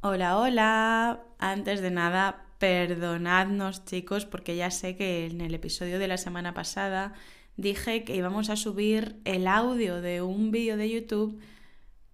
[0.00, 1.24] Hola, hola.
[1.40, 6.54] Antes de nada, perdonadnos chicos porque ya sé que en el episodio de la semana
[6.54, 7.14] pasada
[7.56, 11.40] dije que íbamos a subir el audio de un vídeo de YouTube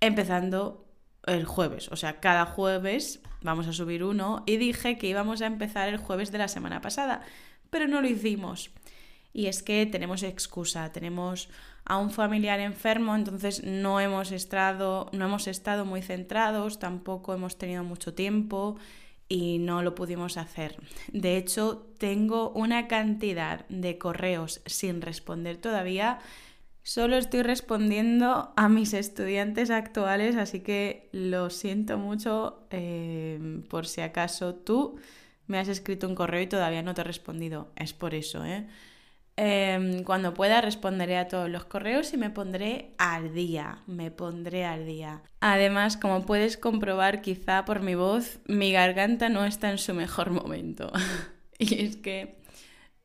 [0.00, 0.86] empezando
[1.26, 1.88] el jueves.
[1.90, 5.96] O sea, cada jueves vamos a subir uno y dije que íbamos a empezar el
[5.96, 7.22] jueves de la semana pasada,
[7.70, 8.70] pero no lo hicimos.
[9.32, 11.48] Y es que tenemos excusa, tenemos
[11.84, 17.56] a un familiar enfermo, entonces no hemos estado, no hemos estado muy centrados, tampoco hemos
[17.58, 18.76] tenido mucho tiempo
[19.28, 20.76] y no lo pudimos hacer.
[21.12, 26.18] De hecho, tengo una cantidad de correos sin responder todavía.
[26.82, 34.02] Solo estoy respondiendo a mis estudiantes actuales, así que lo siento mucho eh, por si
[34.02, 34.96] acaso tú
[35.46, 37.72] me has escrito un correo y todavía no te he respondido.
[37.76, 38.66] Es por eso, ¿eh?
[39.44, 44.64] Em, cuando pueda responderé a todos los correos y me pondré al día, me pondré
[44.64, 45.20] al día.
[45.40, 50.30] Además, como puedes comprobar quizá por mi voz, mi garganta no está en su mejor
[50.30, 50.92] momento.
[51.58, 52.36] y es que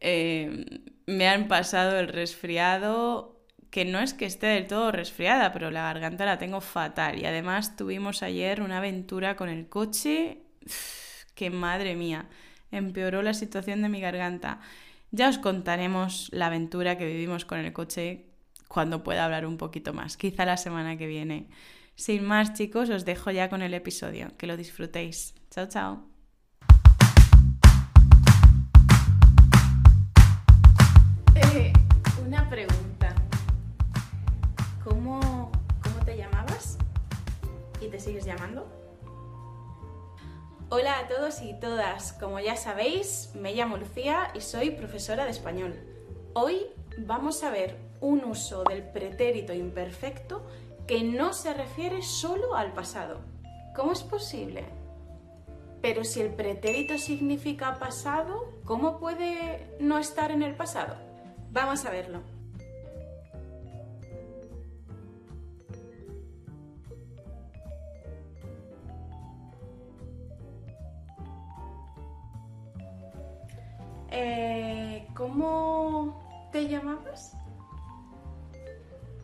[0.00, 0.66] em,
[1.06, 5.84] me han pasado el resfriado, que no es que esté del todo resfriada, pero la
[5.84, 7.18] garganta la tengo fatal.
[7.18, 10.42] Y además tuvimos ayer una aventura con el coche,
[11.34, 12.26] que madre mía,
[12.70, 14.60] empeoró la situación de mi garganta.
[15.16, 18.26] Ya os contaremos la aventura que vivimos con el coche
[18.68, 21.48] cuando pueda hablar un poquito más, quizá la semana que viene.
[21.94, 24.36] Sin más, chicos, os dejo ya con el episodio.
[24.36, 25.34] Que lo disfrutéis.
[25.50, 26.04] Chao, chao.
[32.26, 33.14] Una pregunta.
[34.84, 35.50] ¿Cómo,
[35.82, 36.76] ¿Cómo te llamabas?
[37.80, 38.85] ¿Y te sigues llamando?
[40.78, 45.30] Hola a todos y todas, como ya sabéis, me llamo Lucía y soy profesora de
[45.30, 45.74] español.
[46.34, 46.66] Hoy
[46.98, 50.46] vamos a ver un uso del pretérito imperfecto
[50.86, 53.20] que no se refiere solo al pasado.
[53.74, 54.66] ¿Cómo es posible?
[55.80, 60.96] Pero si el pretérito significa pasado, ¿cómo puede no estar en el pasado?
[61.52, 62.35] Vamos a verlo.
[74.18, 77.36] Eh, ¿Cómo te llamabas?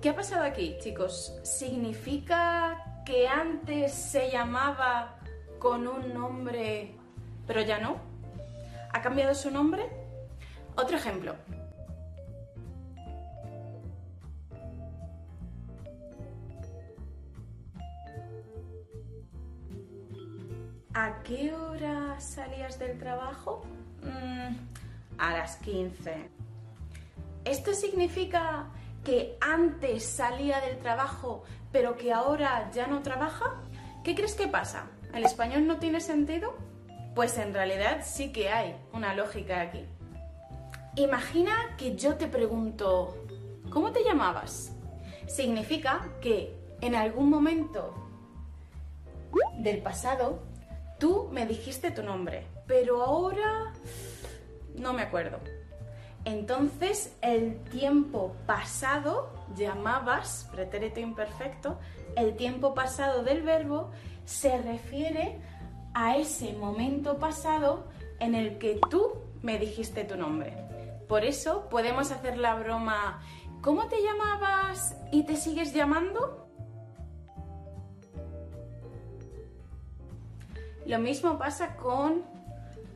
[0.00, 1.36] ¿Qué ha pasado aquí, chicos?
[1.42, 5.18] ¿Significa que antes se llamaba
[5.58, 6.94] con un nombre,
[7.48, 7.96] pero ya no?
[8.92, 9.90] ¿Ha cambiado su nombre?
[10.76, 11.34] Otro ejemplo.
[20.94, 23.64] ¿A qué hora salías del trabajo?
[24.02, 24.75] Mm,
[25.18, 26.28] a las 15.
[27.44, 28.66] ¿Esto significa
[29.04, 33.60] que antes salía del trabajo pero que ahora ya no trabaja?
[34.02, 34.86] ¿Qué crees que pasa?
[35.12, 36.54] ¿El español no tiene sentido?
[37.14, 39.84] Pues en realidad sí que hay una lógica aquí.
[40.96, 43.14] Imagina que yo te pregunto,
[43.70, 44.72] ¿cómo te llamabas?
[45.26, 47.94] Significa que en algún momento
[49.58, 50.42] del pasado
[50.98, 53.74] tú me dijiste tu nombre, pero ahora
[54.76, 55.38] no me acuerdo.
[56.24, 61.78] Entonces, el tiempo pasado, llamabas, pretérito imperfecto,
[62.16, 63.90] el tiempo pasado del verbo
[64.24, 65.38] se refiere
[65.94, 67.86] a ese momento pasado
[68.18, 70.52] en el que tú me dijiste tu nombre.
[71.08, 73.22] Por eso podemos hacer la broma,
[73.62, 76.48] ¿cómo te llamabas y te sigues llamando?
[80.84, 82.24] Lo mismo pasa con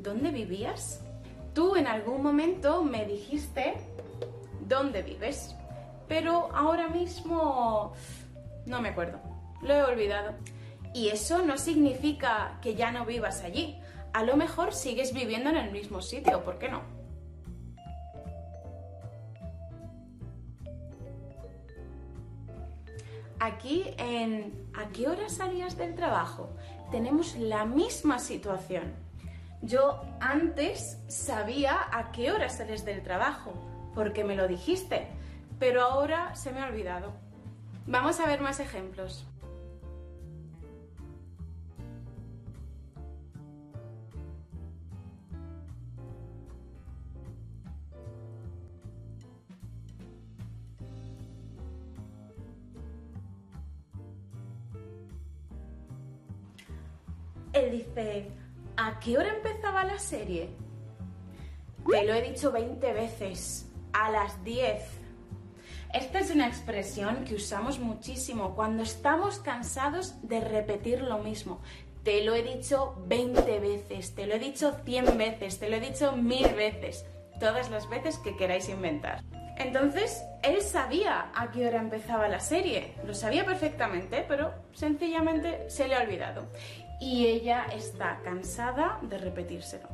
[0.00, 1.02] ¿dónde vivías?
[1.54, 3.74] Tú en algún momento me dijiste
[4.66, 5.54] dónde vives,
[6.08, 7.92] pero ahora mismo
[8.64, 9.18] no me acuerdo,
[9.60, 10.34] lo he olvidado.
[10.94, 13.78] Y eso no significa que ya no vivas allí.
[14.12, 16.82] A lo mejor sigues viviendo en el mismo sitio, ¿por qué no?
[23.40, 26.50] Aquí en ¿a qué hora salías del trabajo?
[26.90, 29.01] Tenemos la misma situación.
[29.62, 33.52] Yo antes sabía a qué hora sales del trabajo,
[33.94, 35.06] porque me lo dijiste,
[35.60, 37.12] pero ahora se me ha olvidado.
[37.86, 39.24] Vamos a ver más ejemplos.
[57.52, 58.30] Él dice,
[58.76, 60.48] ¿A qué hora empezaba la serie?
[61.90, 63.68] Te lo he dicho 20 veces.
[63.92, 64.82] A las 10.
[65.92, 71.60] Esta es una expresión que usamos muchísimo cuando estamos cansados de repetir lo mismo.
[72.02, 75.80] te lo he dicho 20 veces, te lo he dicho 100 veces, te lo he
[75.80, 77.04] dicho mil veces,
[77.38, 79.22] todas las veces que queráis inventar.
[79.56, 85.86] Entonces, él sabía a qué hora empezaba la serie, lo sabía perfectamente, pero sencillamente se
[85.86, 86.48] le ha olvidado.
[87.02, 89.88] Y ella está cansada de repetírselo.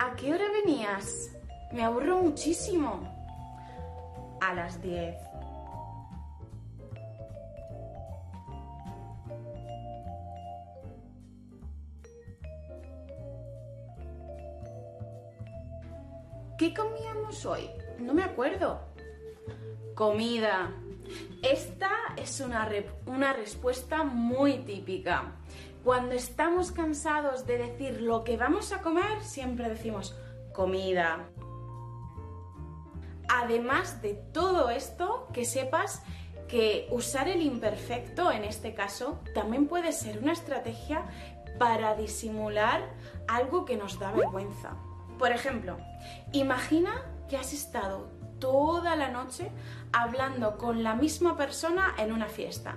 [0.00, 1.30] ¿A qué hora venías?
[1.72, 3.08] Me aburro muchísimo.
[4.40, 5.33] A las 10.
[16.64, 17.68] ¿Qué comíamos hoy?
[17.98, 18.80] No me acuerdo.
[19.94, 20.72] Comida.
[21.42, 22.66] Esta es una,
[23.04, 25.32] una respuesta muy típica.
[25.84, 30.16] Cuando estamos cansados de decir lo que vamos a comer, siempre decimos
[30.54, 31.28] comida.
[33.28, 36.02] Además de todo esto, que sepas
[36.48, 41.04] que usar el imperfecto en este caso también puede ser una estrategia
[41.58, 42.88] para disimular
[43.28, 44.78] algo que nos da vergüenza.
[45.18, 45.78] Por ejemplo,
[46.32, 49.50] imagina que has estado toda la noche
[49.92, 52.76] hablando con la misma persona en una fiesta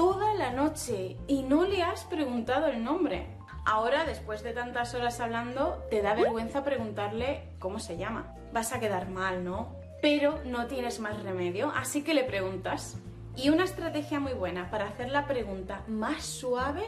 [0.00, 3.26] toda la noche y no le has preguntado el nombre.
[3.66, 8.34] Ahora, después de tantas horas hablando, te da vergüenza preguntarle cómo se llama.
[8.52, 9.76] Vas a quedar mal, ¿no?
[10.02, 12.96] Pero no tienes más remedio, así que le preguntas.
[13.36, 16.82] Y una estrategia muy buena para hacer la pregunta más suave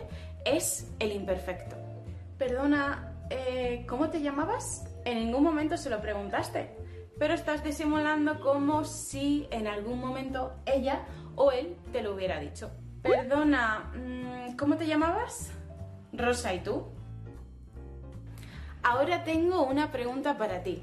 [0.45, 1.77] es el imperfecto.
[2.39, 4.85] Perdona, eh, ¿cómo te llamabas?
[5.05, 6.75] En ningún momento se lo preguntaste,
[7.19, 11.03] pero estás disimulando como si en algún momento ella
[11.37, 12.71] o él te lo hubiera dicho.
[13.03, 15.53] Perdona, mm, ¿cómo te llamabas?
[16.13, 16.89] Rosa, ¿y tú?
[18.83, 20.83] Ahora tengo una pregunta para ti.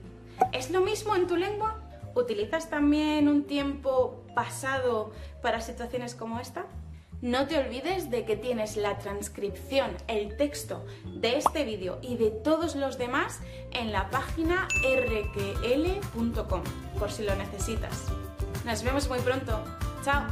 [0.53, 1.79] ¿Es lo mismo en tu lengua?
[2.15, 5.11] ¿Utilizas también un tiempo pasado
[5.41, 6.65] para situaciones como esta?
[7.21, 10.85] No te olvides de que tienes la transcripción, el texto
[11.15, 13.41] de este vídeo y de todos los demás
[13.71, 16.63] en la página rql.com,
[16.97, 18.05] por si lo necesitas.
[18.65, 19.61] Nos vemos muy pronto.
[20.05, 20.23] ¡Chao!